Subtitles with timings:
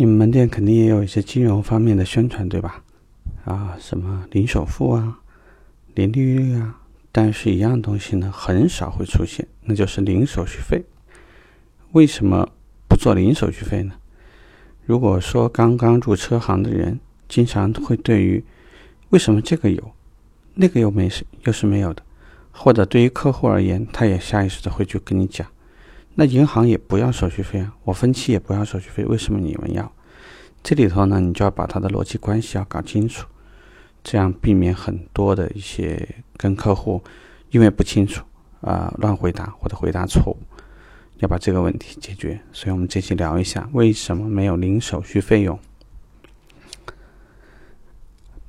[0.00, 2.82] 你们门店肯定也有一些金融方面的宣传，对吧？
[3.44, 5.20] 啊，什么零首付啊，
[5.94, 6.80] 零利率啊，
[7.12, 10.82] 但是一样东西呢，很少会出现，那就是零手续费。
[11.92, 12.48] 为什么
[12.88, 13.92] 不做零手续费呢？
[14.86, 16.98] 如果说刚刚入车行的人，
[17.28, 18.42] 经常会对于
[19.10, 19.92] 为什么这个有，
[20.54, 22.02] 那个又没是又是没有的，
[22.52, 25.46] 或者对于客户而言，他也下意识的会去跟你讲。
[26.14, 29.90] 那银行也不要手续费啊，我分期也不要手续费，为什么你们要？
[30.62, 33.26] 这里头呢，你就要把它的逻辑关系要搞清楚，
[34.04, 37.02] 这样避免很多的一些跟客户
[37.50, 38.24] 因为不清楚
[38.60, 40.38] 啊乱回答或者回答错误，
[41.18, 42.38] 要把这个问题解决。
[42.52, 45.58] 所以我们这期聊一下为什么没有零手续费用。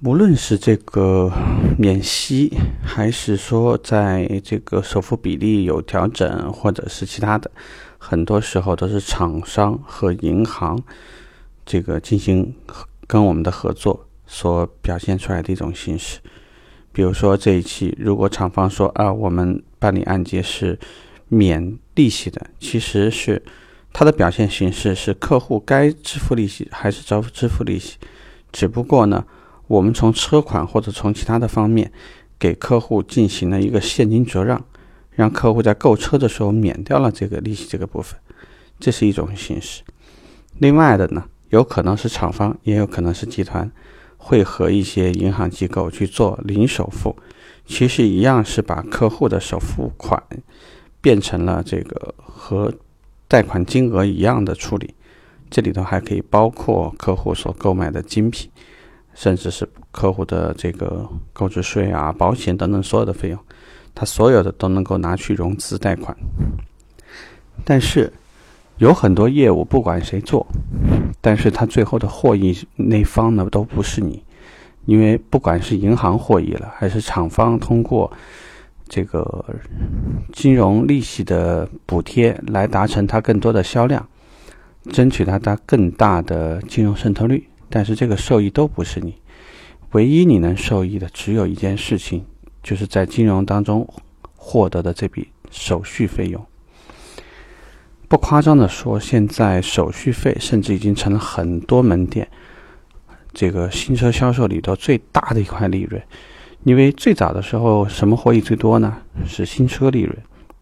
[0.03, 1.31] 无论是这个
[1.77, 2.51] 免息，
[2.83, 7.51] 还是说在这个首付比例有调整，或者是其他的，
[7.99, 10.81] 很多时候都是厂商和银行
[11.63, 12.51] 这个进行
[13.05, 16.19] 跟我们的合作所表现出来的一种形式。
[16.91, 20.79] 比如说这一期，如果厂方说啊，我们办理按揭是
[21.27, 23.39] 免利息的，其实是
[23.93, 27.97] 它的表现形式是客户该支付利息还是支付支付利息，
[28.51, 29.23] 只不过呢。
[29.71, 31.89] 我们从车款或者从其他的方面
[32.37, 34.65] 给客户进行了一个现金折让，
[35.11, 38.19] 让客户在购车的时候免掉了这个利息这个部分，
[38.81, 39.81] 这是一种形式。
[40.57, 43.71] 另外的呢，有可能是厂方，也有可能是集团
[44.17, 47.15] 会和一些银行机构去做零首付，
[47.65, 50.21] 其实一样是把客户的首付款
[50.99, 52.73] 变成了这个和
[53.29, 54.93] 贷款金额一样的处理。
[55.49, 58.51] 这里头还可以包括客户所购买的精品。
[59.13, 63.39] 甚至是客户的这个购置税啊、保险等等所有的费用，
[63.93, 66.15] 他所有的都能够拿去融资贷款。
[67.63, 68.11] 但是
[68.77, 70.45] 有很多业务不管谁做，
[71.19, 74.23] 但是他最后的获益那方呢都不是你，
[74.85, 78.11] 因为不管是银行获益了，还是厂方通过
[78.87, 79.45] 这个
[80.33, 84.07] 金融利息的补贴来达成他更多的销量，
[84.91, 87.47] 争取他他更大的金融渗透率。
[87.71, 89.15] 但是这个受益都不是你，
[89.93, 92.25] 唯一你能受益的只有一件事情，
[92.61, 93.87] 就是在金融当中
[94.35, 96.45] 获得的这笔手续费用。
[98.07, 102.27] 不夸张的说，现在手续费甚至已经成了很多门店
[103.33, 106.01] 这个新车销售里头最大的一块利润。
[106.63, 108.97] 因为最早的时候，什么获益最多呢？
[109.25, 110.15] 是新车利润，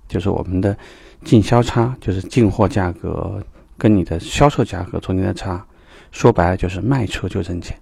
[0.07, 0.77] 就是我们的
[1.25, 3.43] 进销差，就是进货价格
[3.77, 5.65] 跟你的销售价格中间的差。
[6.11, 7.77] 说白了就是卖车就挣钱，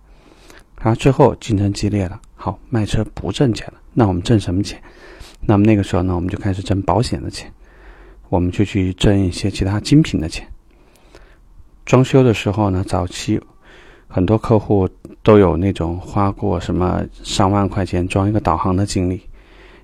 [0.82, 4.82] 然后之后竞争激烈了，好卖车不挣钱了，那我们挣什么钱？
[5.42, 7.52] 那么那个时候呢，我们就开始挣保险的钱，
[8.30, 10.48] 我们就去挣一些其他精品的钱。
[11.86, 13.40] 装修的时候呢，早期
[14.08, 14.90] 很多客户
[15.24, 19.22] 都有那种花过什么上万块钱装一个导航的经历，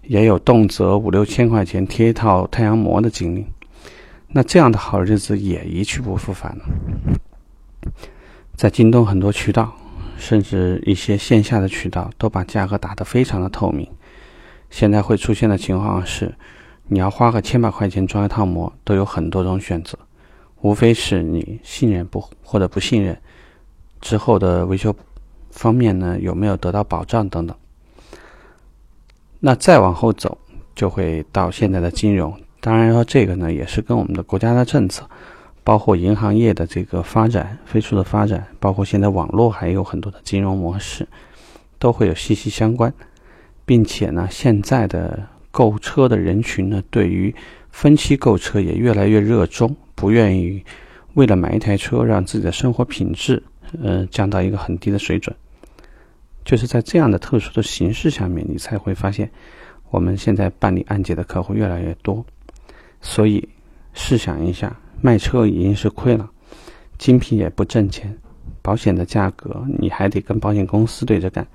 [0.01, 3.45] 也有动辄五六千块钱贴一套太阳膜的经历，
[4.27, 6.65] 那这样的好日子也一去不复返了。
[8.63, 9.73] 在京东很多渠道，
[10.17, 13.85] 甚至一些线下的渠道，都把价格打得非常的透明。
[14.69, 16.33] 现在会出现的情况是，
[16.87, 19.99] 你要花个千把块钱装一套膜，都有很多种选择，
[20.61, 23.19] 无非是你信任不或者不信任，
[23.99, 24.95] 之后的维修
[25.51, 27.53] 方面呢有没有得到保障等等。
[29.41, 30.37] 那再往后走，
[30.73, 32.33] 就会到现在的金融。
[32.61, 35.05] 当然说这个呢，也是跟我们的国家的政策。
[35.63, 41.07] 包括银行业的这个发展飞速的发展，包括现在网络还有很多的金融模式，
[41.79, 42.93] 都会有息息相关，
[43.65, 47.33] 并且呢，现在的购车的人群呢，对于
[47.71, 50.61] 分期购车也越来越热衷，不愿意
[51.13, 53.41] 为了买一台车让自己的生活品质，
[53.81, 55.33] 呃，降到一个很低的水准。
[56.43, 59.31] 就是在这样的特殊的形式下面，你才会发现，
[59.91, 62.25] 我们现在办理按揭的客户越来越多。
[62.99, 63.47] 所以
[63.93, 64.75] 试想一下。
[65.03, 66.31] 卖车已经是亏了，
[66.97, 68.17] 精品也不挣钱，
[68.61, 71.45] 保险的价格你还得跟保险公司对着干，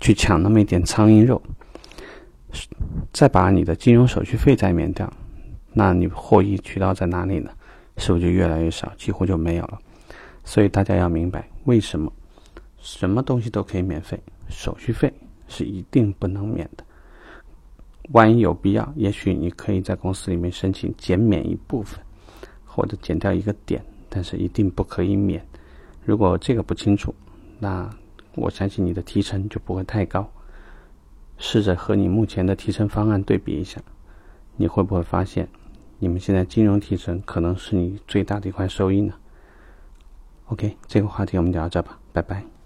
[0.00, 1.40] 去抢那么一点苍蝇肉，
[3.10, 5.10] 再把你的金融手续费再免掉，
[5.72, 7.50] 那你获益渠道在哪里呢？
[7.96, 9.78] 是不是就越来越少，几乎就没有了？
[10.44, 12.12] 所以大家要明白，为什么
[12.80, 14.20] 什么东西都可以免费，
[14.50, 15.10] 手续费
[15.48, 16.84] 是一定不能免的。
[18.12, 21.98] 万一有必要，也许你可以在公司里面申请减免一部分。
[22.80, 25.46] 或者减掉一个点，但是一定不可以免。
[26.02, 27.14] 如果这个不清楚，
[27.58, 27.90] 那
[28.36, 30.26] 我相信你的提成就不会太高。
[31.36, 33.82] 试着和你目前的提成方案对比一下，
[34.56, 35.46] 你会不会发现，
[35.98, 39.12] 你们现在金融提成可能是你最大的一块收益呢
[40.46, 42.59] OK，这个话题我们聊到这吧，拜拜。